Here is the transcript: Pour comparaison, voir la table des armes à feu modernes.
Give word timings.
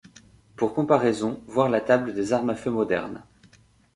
Pour 0.55 0.73
comparaison, 0.73 1.43
voir 1.45 1.69
la 1.69 1.79
table 1.79 2.15
des 2.15 2.33
armes 2.33 2.49
à 2.49 2.55
feu 2.55 2.71
modernes. 2.71 3.21